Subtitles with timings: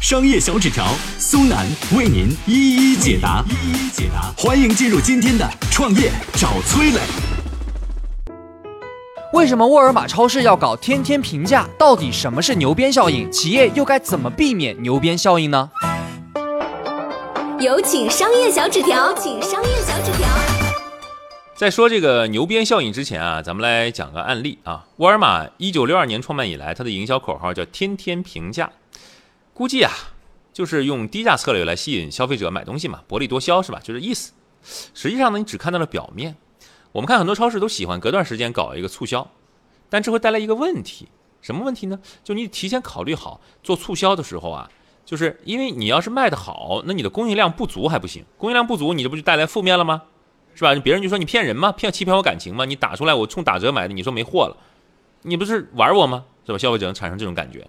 [0.00, 0.86] 商业小纸条
[1.18, 4.32] 苏南为您一一解答，一一解答。
[4.34, 6.98] 欢迎进入今天的创业找崔磊。
[9.34, 11.68] 为什么沃尔玛超市要搞天天评价？
[11.78, 13.30] 到底什么是牛鞭效应？
[13.30, 15.70] 企业又该怎么避免牛鞭效应呢？
[17.60, 20.26] 有请商业小纸条，请商业小纸条。
[21.54, 24.86] 在说这个牛鞭效应之前啊，咱们来讲个案例啊。
[24.96, 28.70] 沃尔玛一九六二年创办以来，它的营销口号叫“天天评价”，
[29.52, 29.92] 估计啊，
[30.52, 33.80] 就是用低价策略来吸引消费者买东西嘛，薄利多销是吧？
[33.82, 34.32] 就这意思。
[34.94, 36.36] 实际上呢，你只看到了表面。
[36.92, 39.30] 我们看很多超市都喜欢隔段时间搞一个促销，
[39.88, 41.08] 但这会带来一个问题，
[41.40, 42.00] 什么问题呢？
[42.24, 44.68] 就你提前考虑好做促销的时候啊，
[45.04, 50.02] 就是因为你要是卖的好，那你的供应量不足还不行，供应量不足，你这不就带来负面了吗？
[50.54, 50.74] 是吧？
[50.74, 51.70] 别人就说你骗人吗？
[51.70, 52.64] 骗欺骗我感情吗？
[52.64, 54.56] 你打出来我冲打折买的，你说没货了，
[55.22, 56.24] 你不是玩我吗？
[56.44, 56.58] 是吧？
[56.58, 57.66] 消费者能产生这种感觉。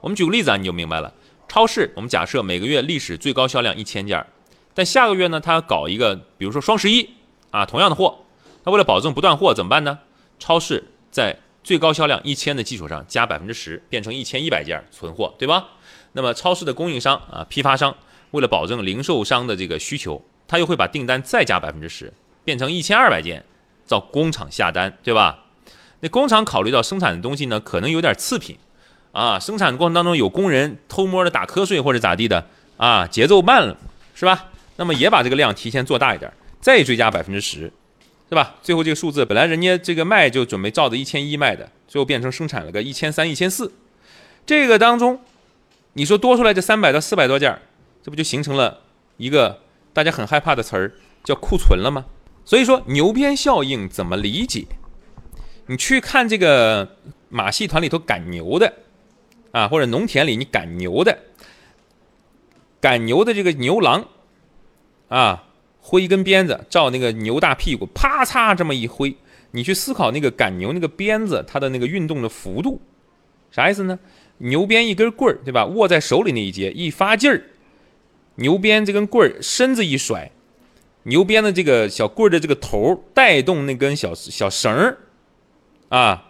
[0.00, 1.12] 我们举个例子啊，你就明白了。
[1.48, 4.24] 超市，我们假设每个月历史最高销量一千件，
[4.74, 7.08] 但下个月呢，他搞一个，比如说双十一
[7.50, 8.18] 啊，同样的货。
[8.64, 9.98] 他为了保证不断货怎么办呢？
[10.38, 15.68] 超市在最高销量一千的基础上加百分之十，变成一千一百件存货，对吧？
[16.12, 17.96] 那么超市的供应商啊，批发商
[18.32, 22.12] 为了保证零售商的这个需求，他又会把订单再加百分之十，
[22.44, 23.44] 变成一千二百件，
[23.88, 25.46] 到工厂下单，对吧？
[26.00, 28.56] 那工厂考虑到生产的东西呢，可能有点次品
[29.18, 33.76] 啊，生产过程当中有工人偷摸的打瞌睡或者咋地的啊，节奏慢了，
[34.14, 34.46] 是吧？
[34.76, 37.72] 那么也把这个量提前做大一点，再追加百分之十。
[38.28, 38.56] 是吧？
[38.62, 43.72] 最后这个数字本来人家这个卖就准备照着一千一卖的，最后变成生产了个一千三、一千四。
[44.44, 45.18] 这个当中，
[45.94, 47.58] 你说多出来这三百到四百多件，
[48.02, 48.80] 这不就形成了
[49.16, 49.60] 一个
[49.94, 50.92] 大家很害怕的词儿，
[51.24, 52.04] 叫库存了吗？
[52.44, 54.66] 所以说牛鞭效应怎么理解？
[55.66, 56.96] 你去看这个
[57.30, 58.70] 马戏团里头赶牛的
[59.52, 61.18] 啊，或者农田里你赶牛的，
[62.80, 64.06] 赶牛的这个牛郎
[65.08, 65.44] 啊。
[65.80, 69.16] 挥一根鞭子，照那个牛大屁股，啪嚓这么一挥，
[69.52, 72.82] 你去思考那个赶牛那个鞭子它的那个运动的幅度，
[73.50, 73.98] 啥意思呢？
[74.36, 75.64] 牛鞭一根棍儿，对吧？
[75.64, 77.42] 握在手里那一节一发劲儿，
[78.34, 80.30] 牛鞭这根棍儿身子一甩，
[81.04, 84.98] 牛鞭的这个小棍儿的这个头带动那根小小绳儿，
[85.88, 86.26] 啊，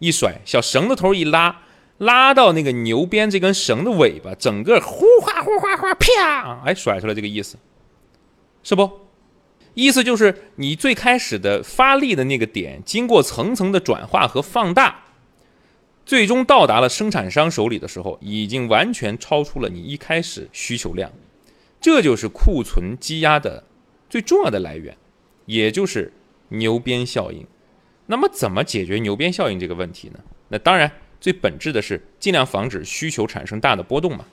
[0.00, 1.60] 一甩，小绳子头一拉，
[1.98, 7.56] 拉到那个牛鞭这根绳的尾巴，整个呼哗呼哗哗，啪，哎，甩出来这个意思。
[8.62, 8.90] 是不，
[9.74, 15.04] 意思就是你最开始的发力的那个点，经过层层的转化和放大，
[16.04, 21.10] 最终到达了生产商手里的时候，已经完全超出了你一开始需求量，
[21.80, 23.64] 这就是库存积压的
[24.10, 24.96] 最重要的来源，
[25.46, 26.12] 也就是
[26.48, 27.46] 牛鞭效应。
[28.06, 30.20] 那么，怎么解决牛鞭效应这个问题呢？
[30.48, 30.90] 那当然，
[31.26, 34.24] 最本质的是尽量防止需求产生大的波动嘛，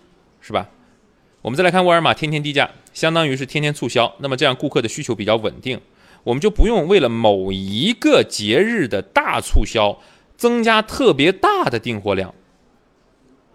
[0.42, 0.70] 是吧？
[1.42, 4.14] 我们再来看沃尔玛天天低价，相当于是天天促销。
[4.20, 5.82] 那么这样顾客的需求比较稳定，
[6.24, 10.00] 我们就不用为了某一个节日的大促销
[10.38, 12.32] 增加特别大的订货量，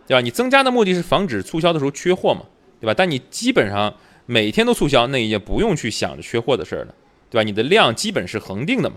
[0.08, 0.20] 对吧？
[0.20, 2.42] 你增加的目的是防止促销的时候缺货嘛，
[2.80, 2.92] 对吧？
[2.92, 3.94] 但你基本上
[4.26, 6.94] 每天都促销，那也不用去想着缺货的事儿了，
[7.30, 7.44] 对吧？
[7.44, 8.96] 你的量基本是恒定的嘛，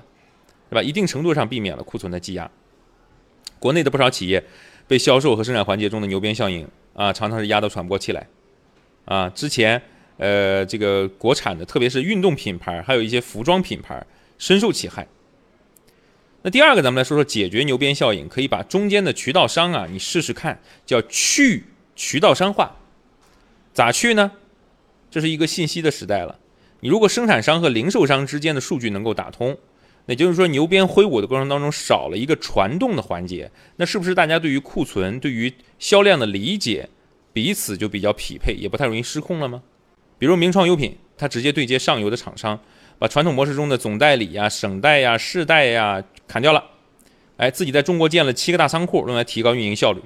[0.72, 0.82] 对吧？
[0.82, 2.50] 一定程度上避免了库存的积压。
[3.62, 4.44] 国内的不少企业
[4.88, 8.28] 被销售和生产环节中的牛鞭效应啊，常常是压得喘不过气来。
[9.06, 9.80] 啊，之前，
[10.18, 14.04] 呃，这个国产的，特别是运动品牌，还有一些服装品牌，
[14.40, 15.08] 深受其害。
[16.42, 22.78] 那第二个，咱们来说说解决牛鞭效应，可以把中间的渠道商啊，你试试看，叫去渠道商化。
[23.74, 24.32] 咋去呢？
[25.12, 26.40] 这是一个信息的时代了。
[26.80, 29.56] 你如果生产商和零售商之间的数据能够打通，
[30.08, 36.90] 也就是说牛鞭挥舞的过程当中少了一个传动的环节，那是不是大家对于库存、对于销量的理解？
[37.34, 39.64] 彼此就比较匹配，也不太容易失控了吗？
[40.20, 42.60] 比如名创优品，它直接对接上游的厂商，
[43.00, 46.62] 把传统模式中的总代理呀、省代呀、市代呀砍掉了，
[47.38, 50.02] 哎，自己在中国建了七个大仓库，用来提高运营效率，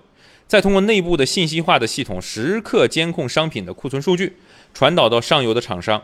[0.45, 4.37] 再通过内部的信息化的系统，时刻监控商品的库存数据，
[4.71, 6.03] 传导到上游的厂商，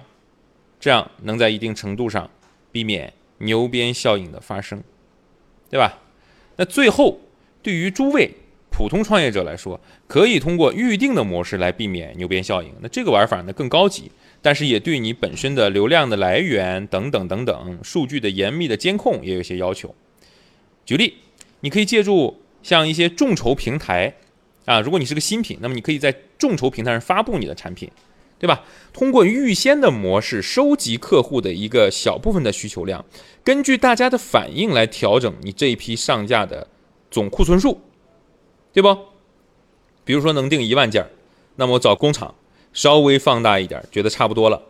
[0.80, 2.28] 这样能在一定程度上
[2.72, 4.82] 避免牛鞭效应的发生，
[5.70, 6.00] 对吧？
[6.58, 7.20] 那最后，
[7.62, 8.32] 对于诸位。
[8.74, 12.72] 普通创业者来说，可以通过预定的模式来避免牛鞭效应。
[12.80, 14.10] 那这个玩法呢更高级，
[14.42, 19.94] 但是也对你本身的流量的来源等等等等数据的严密的监控也有一些要求。
[20.86, 21.16] 举例，
[21.60, 24.16] 你可以借助像一些众筹平台
[24.66, 27.92] 啊，如果你是个新品，那么你可以在众筹平台上发布你的产品。
[28.42, 28.64] 对吧？
[28.92, 33.06] 通过预先的模式收集客户的一个小部分的需求量，
[33.44, 36.68] 根据大家的反应来调整你这一批上架的
[37.12, 37.80] 总库存数，
[38.74, 38.98] 对不？
[40.04, 41.06] 比如说能订一万件，
[41.58, 42.34] 那么我找工厂
[42.74, 44.64] 稍微放大一点，觉得差不多了，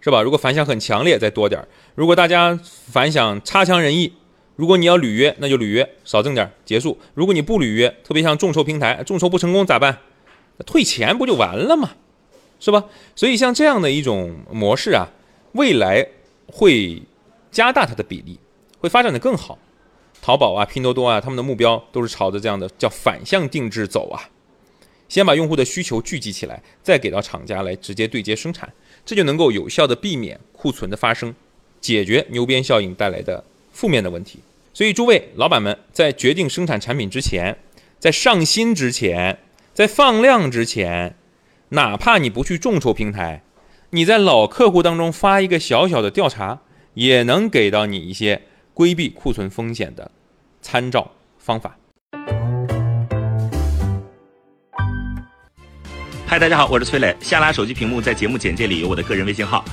[0.00, 0.20] 是吧？
[0.20, 1.62] 如果反响很强烈，再多点；
[1.94, 2.58] 如果大家
[2.90, 4.14] 反响差强人意，
[4.56, 6.98] 如果你要履约，那就履约，少挣点，结束。
[7.14, 9.98] 如果你不履约，特别像众筹平台，众筹不成功咋办？
[10.66, 11.92] 退钱不就完了吗？
[12.58, 12.84] 是吧？
[13.14, 15.08] 所以像这样的一种模式啊，
[15.52, 16.06] 未来
[16.46, 17.02] 会
[17.50, 18.38] 加大它的比例，
[18.78, 19.58] 会发展的更好。
[20.22, 24.30] 淘宝啊、拼多多啊，他们的目标都是朝着这样的叫反向定制走啊。
[25.08, 28.72] 先把用户的需求聚集起来，再给到厂家来直接对接生产，
[29.04, 31.32] 这就能够有效的避免库存的发生，
[31.80, 34.40] 解决牛鞭效应带来的负面的问题。
[34.74, 37.56] 所以诸位老板们在决定生产产品之前，
[38.00, 39.38] 在上新之前，
[39.72, 41.14] 在放量之前。
[41.70, 43.42] 哪怕你不去众筹平台，
[43.90, 46.60] 你在老客户当中发一个小小的调查，
[46.94, 48.42] 也能给到你一些
[48.72, 50.12] 规避库存风险的
[50.62, 51.10] 参照
[51.40, 51.76] 方法。
[56.24, 57.16] 嗨，大家好，我是崔磊。
[57.20, 59.64] 下拉手机屏幕，在节目简介里有我的个人微信号。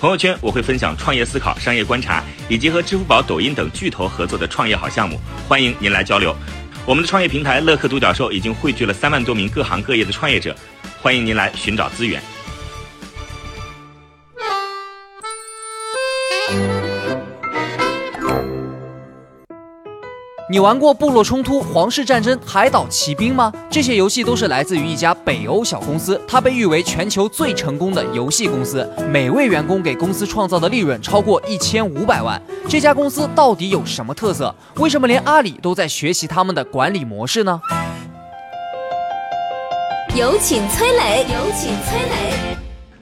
[0.00, 6.34] 朋友圈我会分享创业思考、商业观察，以及和支付宝、抖音等巨头合作的创业好项目，欢迎您来交流。
[6.84, 10.56] 我们的创业平台乐客独角兽已经汇聚了三万多名各行各业的创业者。
[11.00, 12.20] 欢迎您来寻找资源。
[20.50, 23.52] 你玩过《部落冲突》《皇室战争》《海岛奇兵》吗？
[23.70, 32.42] 这些游戏都是来自于一家北欧小公司，它被誉为全球最成功的游戏公司，每位员工给公司创造的利润超过一千五百万。
[32.66, 34.52] 这家公司到底有什么特色？
[34.76, 37.60] 为什么连阿里都在学习他们的管理模式呢？
[40.18, 41.24] 有请崔磊。
[41.32, 42.56] 有请崔磊。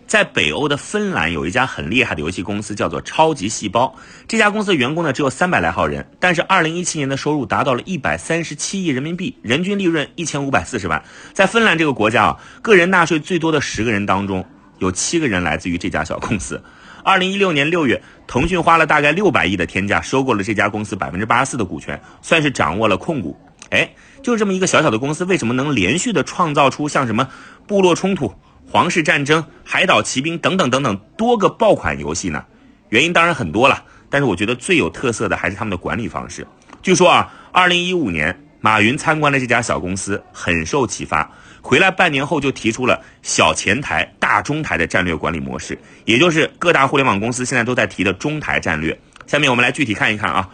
[0.06, 3.94] 在北欧的芬兰有一家很厉害的游戏公司，叫做超级细胞。
[4.28, 11.02] 这家公司的员工呢只有三百来号人，但是二零一七年的收入达到了一百三十七亿人民币，人均利润一千五百四十万。
[11.32, 14.44] 在芬兰这个国家啊，个人纳税最多的十个人当中，
[14.80, 16.62] 有七个人来自于这家小公司。
[17.02, 23.34] 二零一六年六月，腾讯花了大概六百亿的天价收购了这家公司百分之八十四的股权，算是掌握了控股。
[23.70, 23.90] 哎。
[24.22, 27.28] 就这么一个小小的公司，为什么能连续的创造出像什么
[27.68, 28.34] 部落冲突、
[28.68, 32.44] 皇室战争、海岛奇兵等等等等多个爆款游戏呢？
[32.88, 36.44] 原因当然很多了，但是我觉得最有特色的还是他们的管理方式。
[36.82, 41.30] 据说啊，二零一五年马云参观了这家小公司，很受启发，
[41.62, 48.98] 回来半年后就提出了小前台、大中台的战略管理模式，也就是各大互联网公司现在都在提的中台战略。
[49.28, 50.48] 下面我们来具体看一看啊。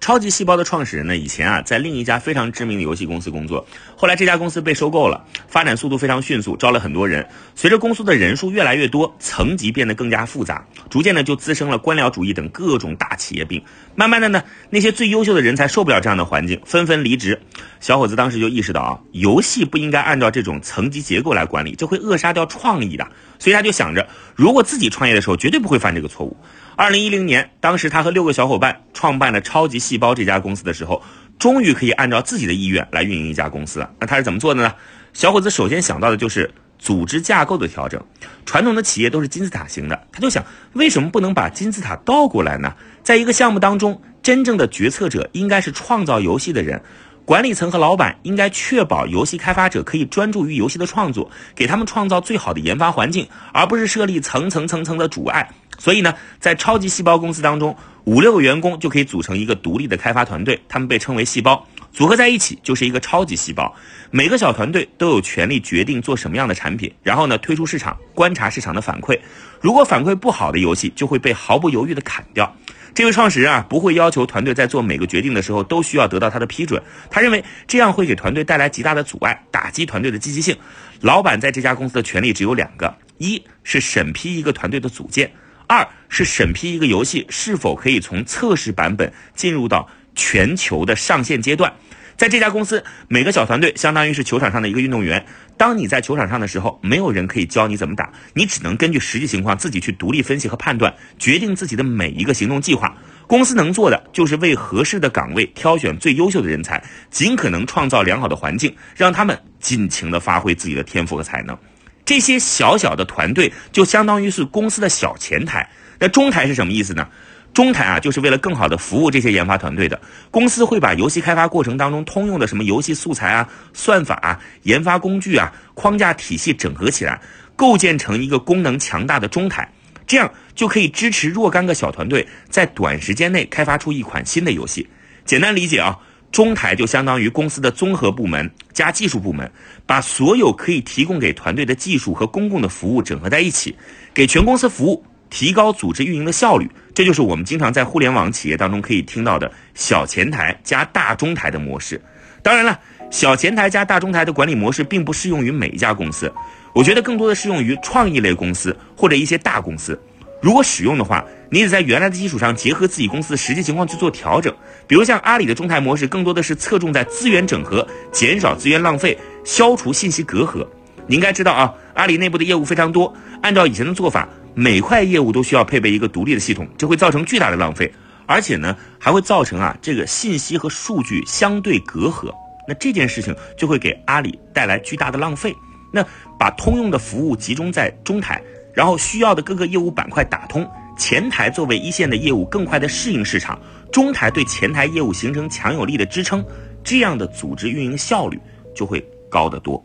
[0.00, 3.66] 超级细胞的创始人呢，以前啊在另一家非常知名的游戏公司工作，
[3.96, 7.26] 后来这家公司被收购了，发展速度非常迅速，招了很多人。
[7.54, 13.62] 随着公司的人数越来越多，层级变得更加复杂，逐渐呢就滋生了官僚主义等各种大企业病。
[13.96, 17.38] 慢慢的呢，那些最优秀的人才受不了这样的环境，纷纷离职。
[17.80, 23.06] 小伙子当时就意识到啊，游戏不应该按照这种层级结构来管理，这会扼杀掉创意的。
[23.38, 26.36] 所以他就想着，如果自己创业的时候，绝对不会犯这个错误。
[26.78, 31.02] 二零一零年，当时他和六个小伙伴创办了超级细胞这家公司的时候，
[31.36, 33.90] 终于可以按照自己的意愿来运营一家公司了。
[33.98, 34.72] 那他是怎么做的呢？
[35.12, 38.00] 小伙子首先想到的就是组织架构的调整。
[38.46, 42.76] 传统的企业都是金字塔型的，他就想，为什么不能把金字塔倒过来呢？
[43.02, 46.82] 在一个项目当中，真正的决策者应该是创造游戏的人，
[47.28, 55.46] 管理层和老板应该确保游戏开发者可以专注于游戏的创作，给他们创造最好的研发环境，而不是设立层层层层的阻碍。
[55.78, 63.74] 所以呢，在超级细胞公司当中，五六个员工就可以组成一个独立的开发团队，他们被称为细胞，组合在一起就是一个超级细胞。
[64.10, 69.20] 每个小团队都有权利决定做什么样的产品，然后呢推出市场，观察市场的反馈。
[69.60, 72.50] 如果反馈不好的游戏，就会被毫不犹豫的砍掉。
[72.94, 80.56] 这位创始人啊，不会要求团队在做每个决定的时候都需要得到他的批准，他认为这样会给团队带来极大的阻碍，打击团队的积极性。
[81.00, 85.30] 老板在这家公司的权利只有两个，一是审批一个团队的组建。
[85.68, 91.72] 二是审批一个游戏是否可以从测试版本进入到全球的上线阶段。
[92.18, 95.24] 在这家公司，每个小团队相当于是球场上的一个运动员。
[95.56, 102.92] 当你在球场上的时候，没有人可以教你怎么打，你只能根据实际情况自己去独立分析和判断，决定自己的每一个行动计划。
[103.28, 111.56] 公司能做的就是为合适的岗位挑选最优秀的人才，尽可能创造良好的环境，让他们尽情的发挥自己的天赋和才能。
[112.04, 115.70] 这些小小的团队就相当于是公司的小前台。
[116.00, 117.08] 那中台是什么意思呢？
[117.54, 120.00] 中台啊，就是为了更好的服务这些研发团队的。
[120.30, 127.20] 公司会把游戏开发过程当中通用的什么游戏素材啊、算法啊、研发工具啊、框架体系整合起来，
[127.56, 129.68] 构建成一个功能强大的中台，
[130.06, 134.88] 这样就可以支持若干个小团队在短时间内开发出一款新的游戏。
[135.24, 135.98] 简单理解啊。
[136.30, 139.50] 中台就相当于公司的综合部门加技术部门，
[139.86, 143.74] 把所有可以提供给团队的技术和公共的服务整合在一起，
[144.12, 146.70] 给全公司服务，提高组织运营的效率。
[146.94, 152.00] 这就是我们经常在互联网企业当中可以听到的小前台加大中台的模式。
[152.42, 152.78] 当然了，
[153.10, 156.32] 小前台加大中台的管理模式并不适用于每一家公司，
[156.72, 160.00] 我觉得更多的适用于创意类公司或者一些大公司。
[160.40, 164.54] 如果使用的话，你得在原来的基础上结合自己公司的实际情况去做调整。
[164.86, 170.64] 比如像阿里的中台模式，更多的是侧重在资源整合、减少资源浪费、消除信息隔阂。
[171.08, 174.28] 你应该知道啊，阿里内部的业务非常多，按照以前的做法，
[174.60, 177.92] 每块业务都需要配备一个独立的系统，这会造成巨大的浪费，
[178.26, 182.34] 而且呢，还会造成啊这个信息和数据相对隔阂。
[182.66, 185.54] 那这件事情就会给阿里带来巨大的浪费。
[185.92, 186.04] 那
[186.36, 188.42] 把通用的服务集中在中台。
[188.74, 193.60] 然后需要的各个业务板块打通，前台作为一线的业务更快的适应市场，
[193.92, 196.44] 中台对前台业务形成强有力的支撑，
[196.82, 198.40] 这样的组织运营效率
[198.74, 199.84] 就会高得多。